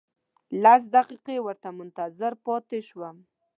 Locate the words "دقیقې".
0.95-1.37